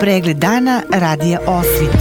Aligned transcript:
Pregled 0.00 0.36
dana 0.36 0.82
radija 0.92 1.40
Osvit. 1.46 1.96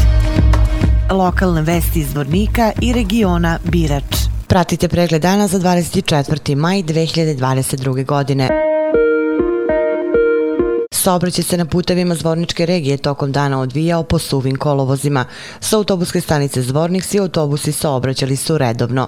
Lokalne 1.11 1.61
vesti 1.61 1.99
iz 1.99 2.15
Vornika 2.15 2.71
i 2.81 2.93
regiona 2.93 3.59
Birač. 3.63 4.15
Pratite 4.47 4.87
pregled 4.87 5.21
dana 5.21 5.47
za 5.47 5.59
24. 5.59 6.55
maj 6.55 6.83
2022. 6.83 8.05
godine. 8.05 8.64
Saobraćaj 11.05 11.43
se 11.43 11.57
na 11.57 11.65
putevima 11.65 12.15
Zvorničke 12.15 12.65
regije 12.65 12.97
tokom 12.97 13.31
dana 13.31 13.59
odvijao 13.59 14.03
po 14.03 14.19
suvim 14.19 14.55
kolovozima. 14.55 15.25
Sa 15.59 15.77
autobuske 15.77 16.21
stanice 16.21 16.61
Zvornik 16.61 17.03
svi 17.03 17.19
autobusi 17.19 17.71
saobraćali 17.71 18.35
su 18.35 18.57
redovno. 18.57 19.07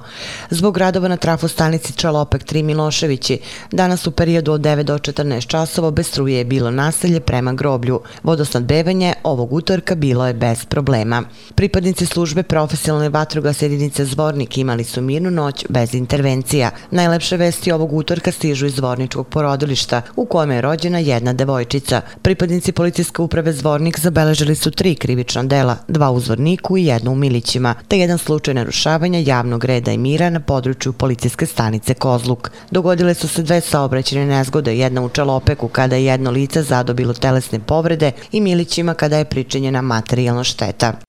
Zbog 0.49 0.77
radova 0.77 1.07
na 1.07 1.17
trafostanici 1.17 1.93
Čalopek 1.93 2.43
3 2.43 2.63
Miloševići, 2.63 3.39
danas 3.71 4.07
u 4.07 4.11
periodu 4.11 4.51
od 4.51 4.61
9 4.61 4.83
do 4.83 4.97
14 4.97 5.47
časova 5.47 5.91
bez 5.91 6.07
struje 6.07 6.37
je 6.37 6.45
bilo 6.45 6.71
naselje 6.71 7.19
prema 7.19 7.53
groblju. 7.53 8.01
Vodosnadbevanje 8.23 9.13
ovog 9.23 9.53
utorka 9.53 9.95
bilo 9.95 10.27
je 10.27 10.33
bez 10.33 10.65
problema. 10.65 11.23
Pripadnici 11.55 12.05
službe 12.05 12.43
profesionalne 12.43 13.09
vatroga 13.09 13.53
jedinice 13.59 14.05
Zvornik 14.05 14.57
imali 14.57 14.83
su 14.83 15.01
mirnu 15.01 15.31
noć 15.31 15.65
bez 15.69 15.93
intervencija. 15.93 16.71
Najlepše 16.91 17.37
vesti 17.37 17.71
ovog 17.71 17.93
utorka 17.93 18.31
stižu 18.31 18.65
iz 18.65 18.75
Zvorničkog 18.75 19.27
porodilišta 19.27 20.01
u 20.15 20.25
kojem 20.25 20.51
je 20.51 20.61
rođena 20.61 20.99
jedna 20.99 21.33
devojčica 21.33 21.86
ulica. 21.87 22.01
Pripadnici 22.21 22.71
policijske 22.71 23.21
uprave 23.21 23.53
Zvornik 23.53 23.99
zabeležili 23.99 24.55
su 24.55 24.71
tri 24.71 24.95
krivična 24.95 25.43
dela, 25.43 25.77
dva 25.87 26.11
u 26.11 26.19
Zvorniku 26.19 26.77
i 26.77 26.85
jedno 26.85 27.11
u 27.11 27.15
Milićima, 27.15 27.75
te 27.87 27.97
jedan 27.97 28.17
slučaj 28.17 28.53
narušavanja 28.53 29.19
javnog 29.19 29.65
reda 29.65 29.91
i 29.91 29.97
mira 29.97 30.29
na 30.29 30.39
području 30.39 30.93
policijske 30.93 31.45
stanice 31.45 31.93
Kozluk. 31.93 32.51
Dogodile 32.71 33.13
su 33.13 33.27
se 33.27 33.43
dve 33.43 33.61
saobraćene 33.61 34.25
nezgode, 34.25 34.77
jedna 34.77 35.01
u 35.01 35.09
Čalopeku 35.09 35.67
kada 35.67 35.95
je 35.95 36.05
jedno 36.05 36.31
lice 36.31 36.63
zadobilo 36.63 37.13
telesne 37.13 37.59
povrede 37.59 38.11
i 38.31 38.41
Milićima 38.41 38.93
kada 38.93 39.17
je 39.17 39.25
pričinjena 39.25 39.81
materijalna 39.81 40.43
šteta. 40.43 41.06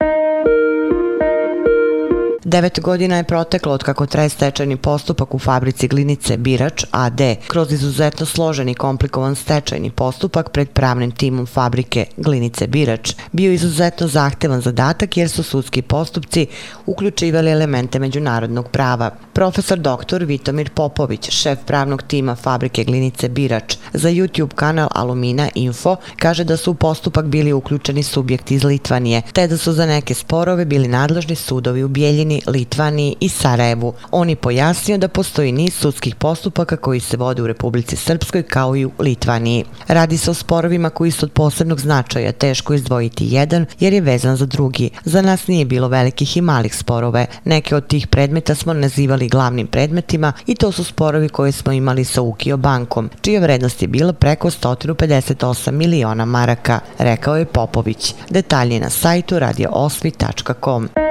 Devet 2.49 2.79
godina 2.79 3.17
je 3.17 3.23
proteklo 3.23 3.73
od 3.73 3.83
kako 3.83 4.05
traje 4.05 4.29
stečajni 4.29 4.77
postupak 4.77 5.35
u 5.35 5.39
fabrici 5.39 5.87
Glinice 5.87 6.37
Birač 6.37 6.85
AD. 6.91 7.21
Kroz 7.47 7.71
izuzetno 7.71 8.25
složen 8.25 8.69
i 8.69 8.75
komplikovan 8.75 9.35
stečajni 9.35 9.91
postupak 9.91 10.49
pred 10.49 10.69
pravnim 10.69 11.11
timom 11.11 11.45
fabrike 11.45 12.05
Glinice 12.17 12.67
Birač 12.67 13.13
bio 13.31 13.51
izuzetno 13.51 14.07
zahtevan 14.07 14.61
zadatak 14.61 15.17
jer 15.17 15.29
su 15.29 15.43
sudski 15.43 15.81
postupci 15.81 16.47
uključivali 16.85 17.51
elemente 17.51 17.99
međunarodnog 17.99 18.69
prava. 18.69 19.11
Profesor 19.39 19.79
dr. 19.79 20.23
Vitomir 20.25 20.69
Popović, 20.69 21.29
šef 21.29 21.59
pravnog 21.65 22.03
tima 22.03 22.35
fabrike 22.35 22.83
Glinice 22.83 23.29
Birač 23.29 23.77
za 23.93 24.09
YouTube 24.09 24.53
kanal 24.55 24.87
Alumina 24.95 25.49
Info, 25.55 25.95
kaže 26.17 26.43
da 26.43 26.57
su 26.57 26.71
u 26.71 26.73
postupak 26.73 27.25
bili 27.25 27.53
uključeni 27.53 28.03
subjekti 28.03 28.55
iz 28.55 28.63
Litvanije, 28.63 29.21
te 29.33 29.47
da 29.47 29.57
su 29.57 29.73
za 29.73 29.85
neke 29.85 30.13
sporove 30.13 30.65
bili 30.65 30.87
nadležni 30.87 31.35
sudovi 31.35 31.83
u 31.83 31.87
Bijeljini, 31.87 32.41
Litvaniji 32.47 33.15
i 33.19 33.29
Sarajevu. 33.29 33.93
On 34.11 34.29
je 34.29 34.35
pojasnio 34.35 34.97
da 34.97 35.07
postoji 35.07 35.51
niz 35.51 35.73
sudskih 35.73 36.15
postupaka 36.15 36.77
koji 36.77 36.99
se 36.99 37.17
vode 37.17 37.41
u 37.41 37.47
Republici 37.47 37.95
Srpskoj 37.95 38.43
kao 38.43 38.75
i 38.75 38.85
u 38.85 38.91
Litvaniji. 38.99 39.65
Radi 39.87 40.17
se 40.17 40.31
o 40.31 40.33
sporovima 40.33 40.89
koji 40.89 41.11
su 41.11 41.25
od 41.25 41.31
posebnog 41.31 41.79
značaja 41.79 42.31
teško 42.31 42.73
izdvojiti 42.73 43.27
jedan 43.29 43.65
jer 43.79 43.93
je 43.93 44.01
vezan 44.01 44.35
za 44.35 44.45
drugi. 44.45 44.89
Za 45.05 45.21
nas 45.21 45.47
nije 45.47 45.65
bilo 45.65 45.87
velikih 45.87 46.37
i 46.37 46.41
malih 46.41 46.75
sporove. 46.75 47.25
Neke 47.45 47.75
od 47.75 47.87
tih 47.87 48.07
predmeta 48.07 48.55
smo 48.55 48.73
nazivali 48.73 49.28
glavnim 49.29 49.67
predmetima 49.67 50.33
i 50.47 50.55
to 50.55 50.71
su 50.71 50.83
sporovi 50.83 51.29
koje 51.29 51.51
smo 51.51 51.71
imali 51.71 52.05
sa 52.05 52.21
Ukio 52.21 52.57
bankom, 52.57 53.09
čija 53.21 53.41
vrednost 53.41 53.81
je 53.81 53.87
bila 53.87 54.13
preko 54.13 54.49
158 54.49 55.71
miliona 55.71 56.25
maraka, 56.25 56.79
rekao 56.97 57.37
je 57.37 57.45
Popović. 57.45 58.15
Detalje 58.29 58.79
na 58.79 58.89
sajtu 58.89 59.39
radioosvi.com. 59.39 61.08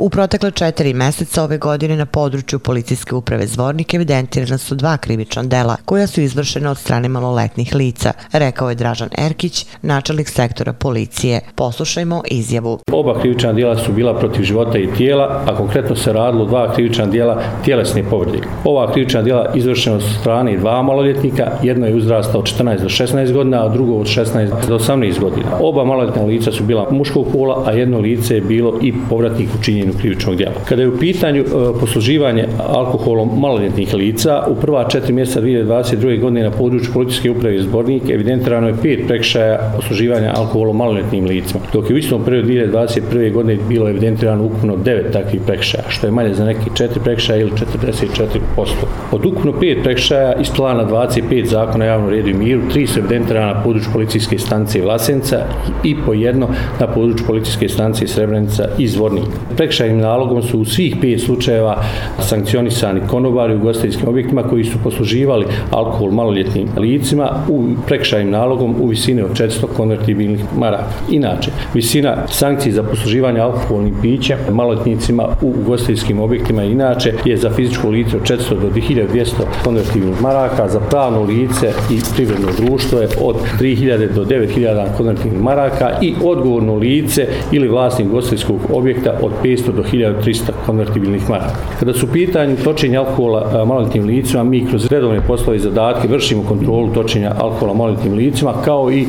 U 0.00 0.10
protekle 0.10 0.50
četiri 0.50 0.94
meseca 0.94 1.42
ove 1.42 1.58
godine 1.58 1.96
na 1.96 2.06
području 2.06 2.58
policijske 2.58 3.14
uprave 3.14 3.46
Zvornik 3.46 3.94
evidentirana 3.94 4.58
su 4.58 4.74
dva 4.74 4.96
krivična 4.96 5.42
dela 5.42 5.76
koja 5.84 6.06
su 6.06 6.20
izvršena 6.20 6.70
od 6.70 6.78
strane 6.78 7.08
maloletnih 7.08 7.74
lica, 7.74 8.12
rekao 8.32 8.68
je 8.68 8.74
Dražan 8.74 9.08
Erkić, 9.18 9.66
načelnik 9.82 10.28
sektora 10.28 10.72
policije. 10.72 11.40
Poslušajmo 11.54 12.22
izjavu. 12.30 12.78
Oba 12.92 13.20
krivična 13.20 13.52
dela 13.52 13.76
su 13.76 13.92
bila 13.92 14.18
protiv 14.18 14.42
života 14.42 14.78
i 14.78 14.88
tijela, 14.96 15.42
a 15.46 15.56
konkretno 15.56 15.96
se 15.96 16.12
radilo 16.12 16.44
dva 16.44 16.74
krivična 16.74 17.06
dela 17.06 17.42
tjelesne 17.64 18.04
povrde. 18.10 18.38
Ova 18.64 18.92
krivična 18.92 19.22
dela 19.22 19.52
izvršena 19.54 20.00
su 20.00 20.20
strane 20.20 20.56
dva 20.56 20.82
maloljetnika, 20.82 21.50
jedno 21.62 21.86
je 21.86 21.94
uzrasta 21.94 22.38
od 22.38 22.44
14 22.44 22.82
do 22.82 22.88
16 22.88 23.32
godina, 23.32 23.64
a 23.64 23.68
drugo 23.68 23.96
od 23.96 24.06
16 24.06 24.68
do 24.68 24.78
18 24.78 25.20
godina. 25.20 25.48
Oba 25.60 25.84
maloljetna 25.84 26.22
lica 26.22 26.52
su 26.52 26.64
bila 26.64 26.86
muškog 26.90 27.26
pola, 27.32 27.62
a 27.66 27.72
jedno 27.72 27.98
lice 27.98 28.34
je 28.34 28.40
bilo 28.40 28.78
i 28.82 28.94
povratnik 29.08 29.48
učinjenju 29.60 29.87
počinjenju 29.88 30.00
krivičnog 30.00 30.36
djela. 30.36 30.54
Kada 30.68 30.82
je 30.82 30.88
u 30.88 30.98
pitanju 30.98 31.42
e, 31.42 31.80
posluživanje 31.80 32.46
alkoholom 32.58 33.40
maloljetnih 33.40 33.94
lica, 33.94 34.42
u 34.48 34.54
prva 34.54 34.88
četiri 34.88 35.12
mjeseca 35.12 35.40
2022. 35.40 36.20
godine 36.20 36.42
na 36.42 36.50
području 36.50 36.92
policijske 36.92 37.30
uprave 37.30 37.56
i 37.56 37.62
zbornik 37.62 38.10
evidentirano 38.10 38.68
je 38.68 38.74
pet 38.82 39.06
prekšaja 39.06 39.72
posluživanja 39.76 40.32
alkoholom 40.36 40.76
maloljetnim 40.76 41.24
licima, 41.24 41.60
dok 41.72 41.90
je 41.90 41.94
u 41.94 41.98
istom 41.98 42.24
periodu 42.24 42.48
2021. 42.48 43.32
godine 43.32 43.62
bilo 43.68 43.88
evidentirano 43.88 44.44
ukupno 44.44 44.76
devet 44.76 45.12
takvih 45.12 45.40
prekšaja, 45.46 45.84
što 45.88 46.06
je 46.06 46.10
manje 46.10 46.34
za 46.34 46.44
neki 46.44 46.70
četiri 46.74 47.00
prekšaja 47.04 47.40
ili 47.40 47.50
44%. 47.50 48.66
Od 49.12 49.26
ukupno 49.26 49.52
pet 49.60 49.82
prekšaja 49.82 50.34
iz 50.40 50.50
plana 50.56 50.84
25 50.84 51.44
zakona 51.44 51.84
javnom 51.84 52.10
redu 52.10 52.28
i 52.28 52.34
miru, 52.34 52.62
tri 52.72 52.86
su 52.86 52.98
evidentirana 52.98 53.54
na 53.54 53.62
području 53.62 53.90
policijske 53.92 54.38
stanice 54.38 54.80
Vlasenca 54.80 55.44
i 55.84 55.96
po 56.06 56.12
jedno 56.14 56.48
na 56.80 56.86
području 56.86 57.26
policijske 57.26 57.68
stanice 57.68 58.06
Srebrenica 58.06 58.68
i 58.78 58.88
Zvornik. 58.88 59.24
Prekšaja 59.56 59.77
prekršajnim 59.78 60.00
nalogom 60.00 60.42
su 60.42 60.60
u 60.60 60.64
svih 60.64 60.96
pet 61.00 61.20
slučajeva 61.20 61.82
sankcionisani 62.18 63.00
konobari 63.08 63.54
u 63.54 63.58
gostinskim 63.58 64.08
objektima 64.08 64.42
koji 64.42 64.64
su 64.64 64.78
posluživali 64.84 65.46
alkohol 65.70 66.10
maloljetnim 66.10 66.68
licima 66.76 67.30
u 67.48 67.64
prekršajnim 67.86 68.30
nalogom 68.30 68.74
u 68.80 68.86
visini 68.86 69.22
od 69.22 69.30
400 69.30 69.66
konvertibilnih 69.76 70.44
maraka. 70.56 70.90
Inače, 71.10 71.50
visina 71.74 72.16
sankcije 72.28 72.72
za 72.72 72.82
posluživanje 72.82 73.40
alkoholnim 73.40 73.94
pićem 74.02 74.38
maloljetnicima 74.50 75.28
u 75.42 75.54
gostinskim 75.66 76.20
objektima 76.20 76.64
inače 76.64 77.12
je 77.24 77.36
za 77.36 77.50
fizičko 77.50 77.88
lice 77.88 78.16
od 78.16 78.22
400 78.22 78.60
do 78.60 78.70
1200 78.70 79.26
konvertibilnih 79.64 80.22
maraka, 80.22 80.68
za 80.68 80.80
pravno 80.80 81.22
lice 81.22 81.72
i 81.90 82.00
privredno 82.16 82.48
društvo 82.58 83.00
je 83.00 83.08
od 83.20 83.36
3000 83.60 84.14
do 84.14 84.24
9000 84.24 84.86
konvertibilnih 84.96 85.42
maraka 85.42 85.90
i 86.02 86.14
odgovorno 86.24 86.74
lice 86.74 87.26
ili 87.52 87.68
vlasnik 87.68 88.08
gostinskog 88.08 88.60
objekta 88.72 89.18
od 89.22 89.32
500 89.44 89.67
do 89.72 89.82
1300 89.82 90.50
konvertibilnih 90.66 91.30
maraka. 91.30 91.56
Kada 91.80 91.92
su 91.92 92.06
pitanje 92.12 92.56
točenja 92.56 93.00
alkohola 93.00 93.50
e, 93.62 93.64
maloljetnim 93.64 94.04
licima, 94.04 94.44
mi 94.44 94.66
kroz 94.66 94.86
redovne 94.86 95.20
poslove 95.26 95.56
i 95.56 95.60
zadatke 95.60 96.08
vršimo 96.08 96.42
kontrolu 96.42 96.92
točenja 96.94 97.34
alkohola 97.38 97.74
maloljetnim 97.74 98.14
licima, 98.14 98.52
kao 98.64 98.92
i 98.92 99.00
e, 99.00 99.06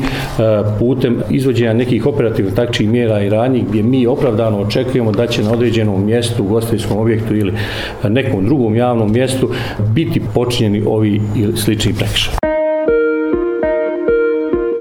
putem 0.78 1.22
izvođenja 1.30 1.72
nekih 1.72 2.06
operativnih 2.06 2.54
takčih 2.54 2.88
mjera 2.88 3.22
i 3.22 3.28
radnji 3.30 3.64
gdje 3.68 3.82
mi 3.82 4.06
opravdano 4.06 4.58
očekujemo 4.58 5.12
da 5.12 5.26
će 5.26 5.42
na 5.42 5.52
određenom 5.52 6.04
mjestu, 6.06 6.44
u 6.44 6.46
gostinskom 6.46 6.98
objektu 6.98 7.36
ili 7.36 7.52
nekom 8.08 8.44
drugom 8.44 8.76
javnom 8.76 9.12
mjestu 9.12 9.50
biti 9.94 10.22
počinjeni 10.34 10.82
ovi 10.86 11.20
ili 11.36 11.56
slični 11.56 11.94
prekšaj. 11.94 12.49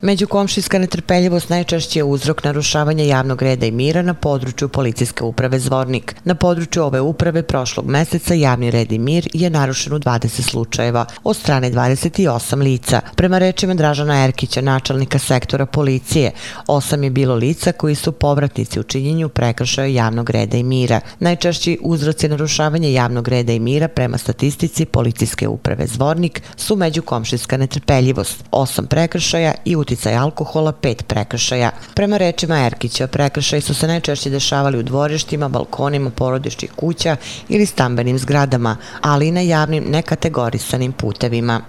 Međukomšijska 0.09 0.79
netrpeljivost 0.79 1.49
najčešće 1.49 1.99
je 1.99 2.03
uzrok 2.03 2.43
narušavanja 2.43 3.03
javnog 3.03 3.41
reda 3.41 3.65
i 3.65 3.71
mira 3.71 4.01
na 4.01 4.13
području 4.13 4.69
policijske 4.69 5.23
uprave 5.23 5.59
Zvornik. 5.59 6.15
Na 6.23 6.35
području 6.35 6.83
ove 6.83 7.01
uprave 7.01 7.43
prošlog 7.43 7.85
meseca 7.85 8.33
javni 8.33 8.71
red 8.71 8.91
i 8.91 8.99
mir 8.99 9.27
je 9.33 9.49
narušen 9.49 9.93
u 9.93 9.99
20 9.99 10.41
slučajeva 10.41 11.05
od 11.23 11.35
strane 11.35 11.71
28 11.71 12.63
lica. 12.63 13.01
Prema 13.15 13.37
rečima 13.37 13.73
Dražana 13.73 14.23
Erkića, 14.23 14.61
načelnika 14.61 15.19
sektora 15.19 15.65
policije, 15.65 16.31
osam 16.67 17.03
je 17.03 17.09
bilo 17.09 17.35
lica 17.35 17.71
koji 17.71 17.95
su 17.95 18.11
povratnici 18.11 18.79
u 18.79 18.83
činjenju 18.83 19.29
prekršaja 19.29 19.87
javnog 19.87 20.29
reda 20.29 20.57
i 20.57 20.63
mira. 20.63 21.01
Najčešći 21.19 21.77
uzroci 21.81 22.27
narušavanja 22.27 22.89
javnog 22.89 23.27
reda 23.27 23.53
i 23.53 23.59
mira 23.59 23.87
prema 23.87 24.17
statistici 24.17 24.85
policijske 24.85 25.47
uprave 25.47 25.87
Zvornik 25.87 26.41
su 26.57 26.75
međukomšijska 26.75 27.57
netrpeljivost, 27.57 28.43
osam 28.51 28.87
prekršaja 28.87 29.53
i 29.65 29.75
utjecaj 29.75 29.98
uticaj 29.99 30.15
alkohola, 30.15 30.71
pet 30.71 31.03
prekršaja. 31.07 31.71
Prema 31.93 32.17
rečima 32.17 32.65
Erkića, 32.65 33.07
prekršaj 33.07 33.61
su 33.61 33.73
se 33.73 33.87
najčešće 33.87 34.29
dešavali 34.29 34.77
u 34.77 34.83
dvorištima, 34.83 35.49
balkonima, 35.49 36.09
porodišćih 36.09 36.71
kuća 36.71 37.15
ili 37.49 37.65
stambenim 37.65 38.17
zgradama, 38.17 38.77
ali 39.01 39.27
i 39.27 39.31
na 39.31 39.41
javnim 39.41 39.83
nekategorisanim 39.83 40.91
putevima. 40.91 41.61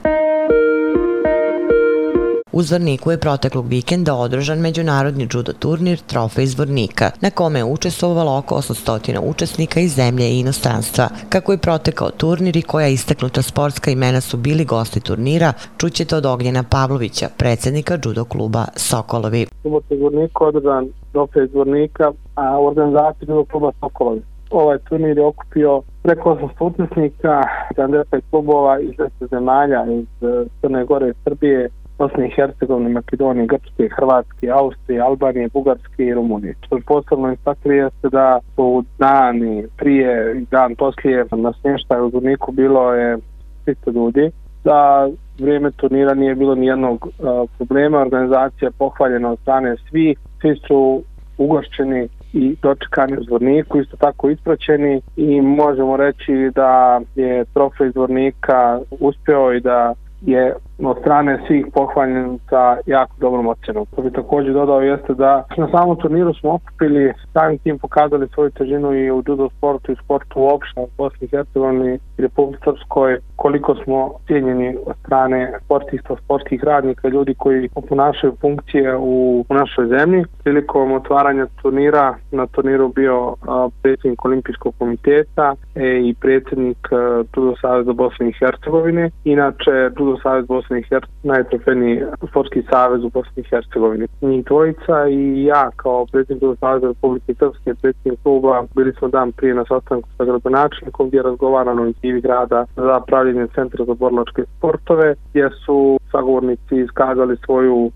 U 2.53 2.63
Zvorniku 2.63 3.11
je 3.11 3.19
proteklog 3.19 3.67
vikenda 3.69 4.15
održan 4.15 4.59
međunarodni 4.59 5.29
judo 5.33 5.53
turnir 5.53 5.99
Trofej 5.99 6.47
Zvornika, 6.47 7.11
na 7.21 7.31
kome 7.31 7.59
je 7.59 7.65
učestvovalo 7.65 8.39
oko 8.39 8.55
800 8.55 9.21
učesnika 9.31 9.81
iz 9.81 9.95
zemlje 9.95 10.29
i 10.29 10.41
inostranstva. 10.41 11.09
Kako 11.29 11.53
je 11.53 11.59
protekao 11.59 12.11
turnir 12.11 12.57
i 12.57 12.63
koja 12.63 12.89
istaknuta 12.89 13.43
sportska 13.43 13.91
imena 13.91 14.21
su 14.21 14.37
bili 14.37 14.65
gosti 14.65 15.01
turnira, 15.01 15.53
čućete 15.79 16.17
od 16.17 16.27
Ognjena 16.27 16.65
Pavlovića, 16.71 17.27
predsjednika 17.39 17.99
judo 18.05 18.25
kluba 18.25 18.65
Sokolovi. 18.77 19.47
Subota 19.63 19.97
Zvornika 19.97 20.45
održan 20.45 20.89
Trofej 21.13 21.47
Zvornika, 21.47 22.13
a 22.35 22.59
u 22.59 22.67
organizaciji 22.67 23.27
judo 23.29 23.45
kluba 23.45 23.73
Sokolovi. 23.81 24.23
Ovaj 24.51 24.79
turnir 24.79 25.19
je 25.19 25.25
okupio 25.25 25.83
preko 26.03 26.39
800 26.59 26.65
učesnika, 26.65 27.43
75 27.77 28.21
klubova 28.31 28.81
iz 28.81 28.91
10 28.91 29.11
zemalja, 29.31 29.85
iz 29.85 30.07
eh, 30.23 30.47
Crne 30.61 30.85
Gore 30.85 31.09
i 31.09 31.15
Srbije, 31.25 31.71
Bosne 32.01 32.27
i 32.27 32.31
Hercegovine, 32.31 32.89
Makedonije, 32.89 33.47
Grčke, 33.47 33.89
Hrvatske, 33.97 34.49
Austrije, 34.51 35.01
Albanije, 35.01 35.49
Bugarske 35.53 36.05
i 36.05 36.15
Rumunije. 36.15 36.55
Što 36.67 36.77
je 36.77 36.83
posebno 36.87 37.33
istakli 37.33 37.91
se 38.01 38.09
da 38.09 38.41
su 38.55 38.85
dani 38.99 39.65
prije 39.77 40.41
i 40.41 40.45
dan 40.51 40.75
poslije 40.75 41.25
na 41.33 41.53
smještaju 41.61 42.07
u 42.07 42.11
Zuniku 42.11 42.53
bilo 42.53 42.95
je 42.95 43.19
300 43.67 43.93
ljudi, 43.95 44.31
da 44.65 45.09
vrijeme 45.39 45.71
turnira 45.71 46.15
nije 46.15 46.35
bilo 46.35 46.55
nijednog 46.55 47.07
uh, 47.07 47.13
e, 47.13 47.47
problema, 47.59 47.99
organizacija 47.99 48.67
je 48.67 48.79
pohvaljena 48.79 49.31
od 49.31 49.39
strane 49.39 49.77
svi, 49.91 50.15
svi 50.41 50.57
su 50.67 51.03
ugošćeni 51.39 52.09
i 52.33 52.57
dočekani 52.63 53.17
u 53.19 53.25
zvorniku, 53.25 53.81
isto 53.81 53.97
tako 53.97 54.31
ispraćeni. 54.31 55.01
I 55.17 55.41
možemo 55.41 55.97
reći 55.97 56.51
da 56.55 57.01
je 57.15 57.45
trofej 57.45 57.91
zvornika 57.91 58.81
uspeo 58.91 59.53
i 59.53 59.61
da 59.61 59.95
je 60.21 60.55
od 60.89 60.99
strane 61.01 61.39
svih 61.47 61.67
pohvaljen 61.75 62.39
sa 62.51 62.77
jako 62.87 63.15
dobrom 63.19 63.49
ocenom. 63.49 63.87
To 63.97 64.03
bi 64.03 64.11
također 64.13 64.53
dodao 64.53 64.81
jeste 64.81 65.15
da 65.15 65.45
na 65.57 65.69
samom 65.71 65.97
turniru 65.97 66.35
smo 66.35 66.55
okupili, 66.55 67.13
samim 67.33 67.59
tim 67.59 67.79
pokazali 67.79 68.29
svoju 68.29 68.51
težinu 68.51 68.95
i 68.95 69.11
u 69.11 69.23
judo 69.27 69.49
sportu 69.57 69.93
i 69.93 69.97
sportu 70.05 70.41
uopšte 70.41 70.81
u 70.81 70.89
Bosni 70.99 71.25
i 71.27 71.31
Hercegovini 71.31 71.99
i 72.19 72.23
Republike 72.23 72.65
Srpskoj 72.65 73.19
koliko 73.37 73.75
smo 73.85 74.11
cijenjeni 74.27 74.77
od 74.87 74.97
strane 75.05 75.53
sportista, 75.65 76.17
sportskih 76.25 76.65
radnika, 76.65 77.09
ljudi 77.09 77.35
koji 77.35 77.69
oponašaju 77.75 78.37
funkcije 78.41 78.97
u, 78.97 79.45
u 79.49 79.55
našoj 79.55 79.87
zemlji. 79.87 80.25
Prilikom 80.45 80.93
otvaranja 80.93 81.47
turnira 81.63 82.17
na 82.33 82.47
turniru 82.47 82.89
bio 82.89 83.35
a, 83.49 83.69
predsjednik 83.83 84.25
Olimpijskog 84.25 84.75
komiteta 84.79 85.55
e, 85.75 86.01
i 86.09 86.15
predsjednik 86.21 86.89
e, 86.93 86.97
Judo 87.37 87.55
Saveza 87.61 87.93
Bosne 87.93 88.29
i 88.29 88.33
Hercegovine. 88.33 89.11
Inače, 89.25 89.91
Judo 89.99 90.17
Savez 90.23 90.47
Bosne 90.47 90.70
Bosne 90.71 90.79
i 90.79 90.83
Hercegovine, 90.83 91.35
najtrofeniji 91.35 92.03
sportski 92.31 92.63
savez 92.71 93.05
u 93.05 93.11
Bosni 93.11 93.43
i 93.43 93.49
Hercegovini. 93.51 94.07
Njih 94.21 94.45
dvojica 94.45 95.09
i 95.09 95.45
ja 95.45 95.71
kao 95.77 96.07
predsjednik 96.07 96.59
Saveza 96.61 96.87
Republike 96.87 97.35
Srpske, 97.35 97.75
predsjednik 97.75 98.23
kluba, 98.23 98.65
bili 98.75 98.93
smo 98.99 99.09
dan 99.09 99.33
prije 99.33 99.55
na 99.55 99.65
sastanku 99.65 100.09
sa 100.17 100.25
gradonačnikom 100.25 101.09
gdje 101.09 101.19
je 101.19 101.23
razgovarano 101.23 101.87
iz 101.87 101.95
Ivi 102.03 102.21
grada 102.21 102.67
za 102.77 103.01
pravljenje 103.07 103.47
centra 103.55 103.85
za 103.85 103.95
borlačke 103.95 104.43
sportove, 104.59 105.15
gdje 105.31 105.51
su 105.67 105.99
sagovornici 106.13 106.77
iskazali 106.77 107.37
svoju 107.45 107.91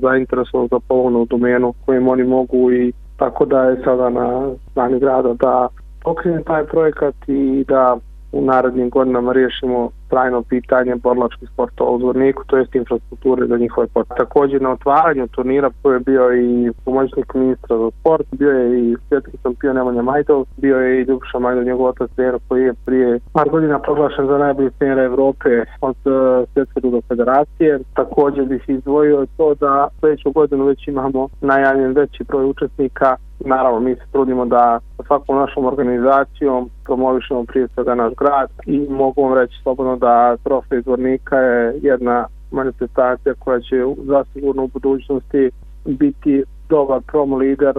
zainteresovanost 0.00 0.70
za 0.70 0.80
polovnu 0.88 1.26
domenu 1.30 1.74
kojim 1.86 2.08
oni 2.08 2.24
mogu 2.24 2.72
i 2.72 2.92
tako 3.16 3.44
da 3.44 3.62
je 3.62 3.82
sada 3.84 4.08
na 4.08 4.50
strani 4.70 5.00
grada 5.00 5.34
da 5.34 5.68
pokrene 6.02 6.42
taj 6.42 6.64
projekat 6.64 7.14
i 7.26 7.64
da 7.68 7.96
u 8.32 8.44
narednim 8.44 8.90
godinama 8.90 9.32
riješimo 9.32 9.90
trajno 10.10 10.42
pitanje 10.42 10.94
borlačkih 10.96 11.48
sportova 11.52 11.90
u 11.90 11.98
Zvorniku, 11.98 12.42
to 12.46 12.56
jest 12.56 12.74
infrastrukture 12.74 13.46
za 13.46 13.56
njihove 13.56 13.86
potrebe. 13.86 14.18
Također 14.18 14.62
na 14.62 14.70
otvaranju 14.70 15.28
turnira 15.28 15.70
koji 15.82 15.94
je 15.94 16.00
bio 16.00 16.24
i 16.34 16.70
pomoćnik 16.84 17.34
ministra 17.34 17.78
za 17.78 17.90
sport, 18.00 18.26
bio 18.32 18.50
je 18.50 18.80
i 18.80 18.96
svjetski 19.08 19.36
šampion 19.42 19.76
Nemanja 19.76 20.02
Majdov, 20.02 20.44
bio 20.56 20.76
je 20.76 21.00
i 21.00 21.04
Ljubša 21.04 21.38
Majdov, 21.38 21.64
njegov 21.64 21.86
otac 21.86 22.10
trener 22.16 22.38
koji 22.48 22.62
je 22.64 22.74
prije 22.86 23.20
par 23.32 23.48
godina 23.48 23.78
proglašen 23.78 24.26
za 24.26 24.38
najbolji 24.38 24.70
trenera 24.78 25.02
Evrope 25.02 25.64
od 25.80 25.96
uh, 26.04 26.48
svjetske 26.52 26.80
dugo 26.80 27.00
federacije. 27.08 27.80
Također 27.94 28.44
bih 28.44 28.64
izdvojio 28.68 29.26
to 29.36 29.54
da 29.54 29.88
sljedeću 30.00 30.30
godinu 30.32 30.64
već 30.64 30.88
imamo 30.88 31.28
najavljen 31.40 31.92
veći 31.92 32.24
broj 32.24 32.44
učesnika 32.44 33.16
Naravno, 33.44 33.80
mi 33.80 33.94
se 33.94 34.02
trudimo 34.12 34.46
da 34.46 34.78
svakom 35.06 35.36
našom 35.36 35.66
organizacijom 35.66 36.70
promovišemo 36.84 37.44
prije 37.44 37.68
svega 37.74 37.94
naš 37.94 38.12
grad 38.18 38.50
i 38.66 38.86
mogu 38.90 39.22
vam 39.22 39.34
reći 39.34 39.54
slobodno 39.62 39.96
da 40.00 40.36
trofej 40.44 40.82
Zvornika 40.82 41.36
je 41.36 41.78
jedna 41.82 42.26
manifestacija 42.50 43.34
koja 43.38 43.60
će 43.60 43.76
zasigurno 43.96 44.64
u 44.64 44.68
budućnosti 44.68 45.50
biti 45.84 46.44
dobar 46.68 47.00
promo 47.06 47.36
lider 47.36 47.74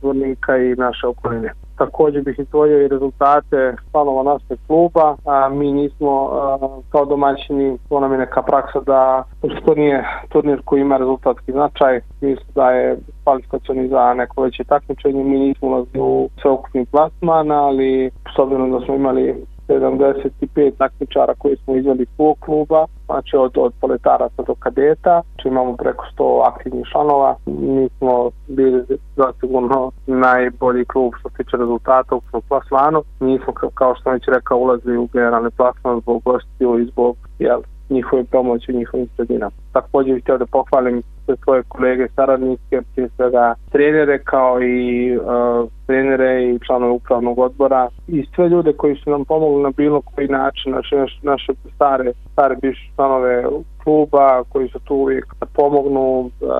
Zvornika 0.00 0.56
i 0.56 0.74
naše 0.74 1.06
okoline. 1.06 1.52
Također 1.78 2.22
bih 2.22 2.38
izdvojio 2.38 2.84
i 2.84 2.88
rezultate 2.88 3.76
fanova 3.92 4.22
našeg 4.22 4.58
kluba. 4.66 5.16
A, 5.24 5.48
mi 5.48 5.72
nismo 5.72 6.28
a, 6.32 6.58
kao 6.90 7.04
domaćini, 7.04 7.78
to 7.88 8.00
nam 8.00 8.12
je 8.12 8.18
neka 8.18 8.42
praksa 8.42 8.80
da 8.80 9.24
to 9.64 9.74
nije 9.74 10.04
turnir 10.28 10.60
koji 10.64 10.80
ima 10.80 10.96
rezultatski 10.96 11.52
značaj. 11.52 12.00
Mislim 12.20 12.46
da 12.54 12.70
je 12.70 12.98
kvalifikacioni 13.24 13.88
za 13.88 14.14
neko 14.14 14.42
veće 14.42 14.64
takmičenje. 14.64 15.24
Mi 15.24 15.38
nismo 15.38 15.68
ulazili 15.68 16.00
u 16.00 16.28
sveokupni 16.42 16.86
plasman, 16.86 17.50
ali 17.50 18.10
s 18.36 18.38
obzirom 18.38 18.70
da 18.72 18.80
smo 18.80 18.94
imali 18.94 19.44
75 19.68 20.72
takmičara 20.78 21.34
koji 21.38 21.56
smo 21.56 21.76
izveli 21.76 22.06
svog 22.16 22.36
kluba, 22.40 22.86
znači 23.06 23.36
od, 23.36 23.52
od 23.56 23.72
poletaraca 23.80 24.42
do 24.46 24.54
kadeta, 24.54 25.22
znači 25.34 25.48
imamo 25.48 25.76
preko 25.76 26.04
100 26.18 26.42
aktivnih 26.46 26.86
članova. 26.92 27.36
Mi 27.46 27.88
smo 27.98 28.30
bili 28.48 28.84
zasigurno 29.16 29.90
najbolji 30.06 30.84
klub 30.84 31.12
što 31.20 31.28
se 31.28 31.36
tiče 31.36 31.56
rezultata 31.56 32.14
u 32.14 32.20
plasmanu. 32.48 33.02
Mi 33.20 33.38
smo, 33.44 33.52
kao 33.74 33.94
što 33.94 34.10
već 34.10 34.24
rekao, 34.28 34.58
ulazili 34.58 34.98
u 34.98 35.08
generalni 35.12 35.50
plasman 35.50 36.00
zbog 36.00 36.22
gostiju 36.24 36.78
i 36.78 36.84
zbog 36.84 37.16
jel, 37.38 37.60
njihove 37.90 38.24
pomoći 38.24 38.72
u 38.72 38.76
njihovim 38.76 39.08
sredinama. 39.16 39.52
Također 39.72 40.14
bih 40.14 40.22
htio 40.22 40.38
da 40.38 40.46
pohvalim 40.46 41.02
sve 41.28 41.36
svoje 41.44 41.62
kolege, 41.68 42.08
saradnike, 42.16 42.80
prije 42.94 43.08
svega 43.16 43.54
trenere 43.72 44.18
kao 44.18 44.62
i 44.62 45.16
uh, 45.16 45.68
trenere 45.86 46.44
i 46.44 46.58
članove 46.66 46.92
upravnog 46.92 47.38
odbora 47.38 47.88
i 48.06 48.26
sve 48.34 48.48
ljude 48.48 48.72
koji 48.72 48.96
su 48.96 49.10
nam 49.10 49.24
pomogli 49.24 49.62
na 49.62 49.70
bilo 49.76 50.00
koji 50.00 50.28
način, 50.28 50.72
znači 50.72 50.94
naše, 50.94 51.16
naše 51.22 51.52
stare, 51.74 52.12
stare 52.32 52.56
bivše 52.62 52.90
članove 52.94 53.44
kluba 53.84 54.44
koji 54.48 54.68
su 54.68 54.78
tu 54.78 54.94
uvijek 54.94 55.26
pomognu, 55.54 56.30
e, 56.40 56.44
uh, 56.44 56.50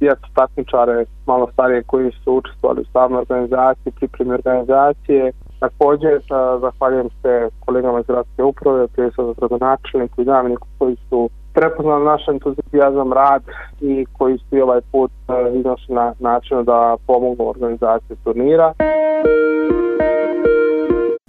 djecu 0.00 0.28
takmičare 0.34 1.04
malo 1.26 1.48
starije 1.52 1.82
koji 1.82 2.10
su 2.10 2.32
učestvovali 2.32 2.80
u 2.80 2.92
samoj 2.92 3.18
organizaciji, 3.18 3.92
pripremi 3.92 4.32
organizacije, 4.32 5.32
Također, 5.60 6.12
e, 6.12 6.20
zahvaljujem 6.60 7.08
se 7.22 7.48
kolegama 7.64 8.00
iz 8.00 8.06
gradske 8.06 8.42
uprave, 8.42 8.86
prije 8.86 9.10
sa 9.10 9.22
gradonačelniku 9.38 10.22
i 10.22 10.24
zamjeniku 10.24 10.68
koji 10.78 10.96
su 11.08 11.30
prepoznali 11.56 12.04
naš 12.04 12.28
entuzijazam, 12.28 13.12
rad 13.12 13.42
i 13.80 14.06
koji 14.18 14.38
su 14.38 14.56
i 14.56 14.60
ovaj 14.60 14.80
put 14.92 15.10
e, 15.10 15.58
iznošli 15.58 15.94
na 15.94 16.14
način 16.18 16.64
da 16.64 16.96
pomogu 17.06 17.48
organizaciju 17.48 18.16
turnira. 18.24 18.74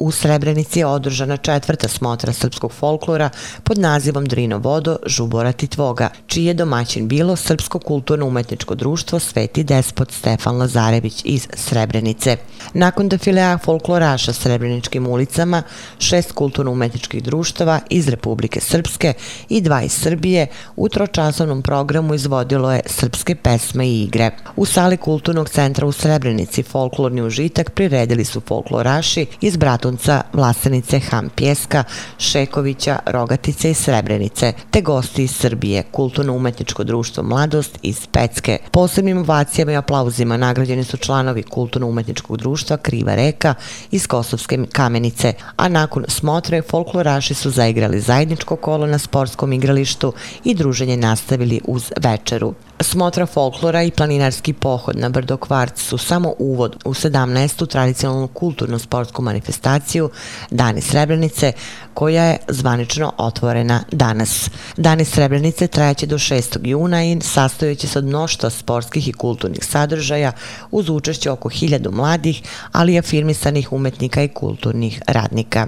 U 0.07 0.11
Srebrenici 0.11 0.79
je 0.79 0.85
održana 0.85 1.37
četvrta 1.37 1.87
smotra 1.87 2.33
srpskog 2.33 2.71
folklora 2.71 3.29
pod 3.63 3.77
nazivom 3.77 4.25
Drino 4.25 4.57
Vodo, 4.57 4.97
Žubora 5.05 5.51
Titvoga, 5.51 6.09
čiji 6.27 6.45
je 6.45 6.53
domaćin 6.53 7.07
bilo 7.07 7.35
Srpsko 7.35 7.79
kulturno-umetničko 7.79 8.75
društvo 8.75 9.19
Sveti 9.19 9.63
despot 9.63 10.11
Stefan 10.11 10.57
Lazarević 10.57 11.21
iz 11.25 11.47
Srebrenice. 11.53 12.37
Nakon 12.73 13.09
defilea 13.09 13.57
folkloraša 13.57 14.33
Srebreničkim 14.33 15.07
ulicama, 15.07 15.63
šest 15.99 16.31
kulturno-umetničkih 16.31 17.23
društava 17.23 17.79
iz 17.89 18.07
Republike 18.07 18.61
Srpske 18.61 19.13
i 19.49 19.61
dva 19.61 19.81
iz 19.81 19.91
Srbije 19.91 20.47
u 20.75 20.89
tročasovnom 20.89 21.61
programu 21.61 22.13
izvodilo 22.13 22.71
je 22.71 22.81
srpske 22.85 23.35
pesme 23.35 23.87
i 23.87 24.03
igre. 24.03 24.31
U 24.55 24.65
sali 24.65 24.97
Kulturnog 24.97 25.49
centra 25.49 25.87
u 25.87 25.91
Srebrenici 25.91 26.63
folklorni 26.63 27.21
užitak 27.21 27.69
priredili 27.69 28.25
su 28.25 28.41
folkloraši 28.41 29.25
iz 29.41 29.57
Bratu 29.57 29.96
Batunca, 29.97 30.21
Vlasenice, 30.33 30.99
Ham 30.99 31.29
Pjeska, 31.35 31.83
Šekovića, 32.17 32.99
Rogatice 33.05 33.71
i 33.71 33.73
Srebrenice, 33.73 34.53
te 34.71 34.81
gosti 34.81 35.23
iz 35.23 35.31
Srbije, 35.31 35.83
Kulturno-umetničko 35.91 36.83
društvo 36.83 37.23
Mladost 37.23 37.79
iz 37.81 38.07
Pecke. 38.07 38.57
Posebnim 38.71 39.17
ovacijama 39.17 39.71
i 39.71 39.75
aplauzima 39.75 40.37
nagrađeni 40.37 40.83
su 40.83 40.97
članovi 40.97 41.43
Kulturno-umetničkog 41.43 42.37
društva 42.37 42.77
Kriva 42.77 43.15
reka 43.15 43.53
iz 43.91 44.07
Kosovske 44.07 44.65
kamenice, 44.71 45.33
a 45.55 45.67
nakon 45.67 46.05
smotre 46.07 46.61
folkloraši 46.61 47.33
su 47.33 47.49
zaigrali 47.49 47.99
zajedničko 47.99 48.55
kolo 48.55 48.87
na 48.87 48.97
sportskom 48.97 49.53
igralištu 49.53 50.13
i 50.43 50.53
druženje 50.53 50.97
nastavili 50.97 51.61
uz 51.65 51.91
večeru. 51.99 52.53
Smotra 52.79 53.25
folklora 53.25 53.83
i 53.83 53.91
planinarski 53.91 54.53
pohod 54.53 54.97
na 54.97 55.09
Brdo 55.09 55.37
Kvarc 55.37 55.81
su 55.81 55.97
samo 55.97 56.33
uvod 56.39 56.75
u 56.85 56.93
17. 56.93 57.67
tradicionalnu 57.67 58.27
kulturno-sportsku 58.27 59.21
manifestaciju 59.21 59.86
organizaciju 59.87 60.09
Dani 60.51 60.81
Srebrenice, 60.81 61.53
koja 61.93 62.23
je 62.23 62.37
zvanično 62.47 63.13
otvorena 63.17 63.83
danas. 63.91 64.49
Dani 64.77 65.05
Srebrenice 65.05 65.67
trajaće 65.67 66.05
do 66.05 66.17
6. 66.17 66.59
juna 66.63 67.03
i 67.03 67.17
sastojeće 67.21 67.87
se 67.87 67.99
od 67.99 68.05
mnoštva 68.05 68.49
sportskih 68.49 69.07
i 69.07 69.13
kulturnih 69.13 69.65
sadržaja 69.65 70.31
uz 70.71 70.89
učešće 70.89 71.31
oko 71.31 71.49
hiljadu 71.49 71.91
mladih, 71.91 72.41
ali 72.71 72.93
i 72.93 72.99
afirmisanih 72.99 73.73
umetnika 73.73 74.23
i 74.23 74.27
kulturnih 74.27 75.01
radnika. 75.07 75.67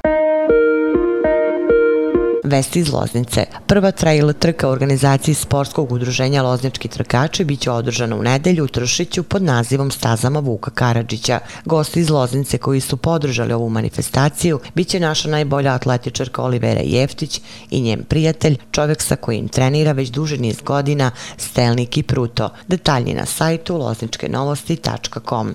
Vesti 2.50 2.80
iz 2.80 2.90
Loznice. 2.94 3.46
Prva 3.68 3.92
trail 3.92 4.34
trka 4.34 4.68
u 4.68 4.72
organizaciji 4.72 5.36
sportskog 5.36 5.92
udruženja 5.92 6.44
Loznički 6.44 6.88
trkači 6.88 7.44
biće 7.44 7.72
održana 7.72 8.16
u 8.16 8.24
nedelju 8.24 8.64
u 8.64 8.68
Tršiću 8.68 9.24
pod 9.24 9.44
nazivom 9.44 9.92
Stazama 9.92 10.40
Vuka 10.40 10.72
Karadžića. 10.72 11.40
Gosti 11.66 12.00
iz 12.00 12.10
Loznice 12.10 12.58
koji 12.58 12.82
su 12.82 12.98
podržali 12.98 13.54
ovu 13.54 13.70
manifestaciju 13.70 14.60
biće 14.76 15.00
naša 15.00 15.30
najbolja 15.30 15.74
atletičarka 15.74 16.44
Olivera 16.44 16.82
Jeftić 16.84 17.42
i 17.70 17.82
njen 17.82 18.04
prijatelj, 18.04 18.58
čovjek 18.72 19.02
sa 19.02 19.16
kojim 19.16 19.48
trenira 19.48 19.92
već 19.92 20.10
duže 20.10 20.38
niz 20.38 20.62
godina, 20.62 21.12
Stelnik 21.38 21.98
i 21.98 22.04
Pruto. 22.04 22.50
Detalji 22.68 23.14
na 23.14 23.26
sajtu 23.26 23.78
lozničkenovosti.com. 23.78 25.54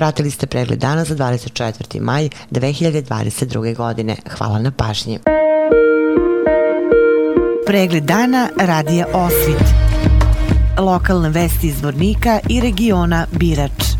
Pratili 0.00 0.30
ste 0.30 0.46
pregled 0.46 0.78
dana 0.78 1.04
za 1.04 1.14
24. 1.14 2.00
maj 2.00 2.28
2022. 2.50 3.76
godine. 3.76 4.16
Hvala 4.30 4.58
na 4.58 4.70
pažnji. 4.70 5.18
Pregled 7.66 8.04
dana 8.04 8.48
radija 8.60 9.06
Osvit. 9.12 9.64
Lokalne 10.78 11.28
vesti 11.28 11.66
iz 11.66 11.82
Vornika 11.82 12.40
i 12.48 12.60
regiona 12.60 13.26
Birač. 13.32 13.99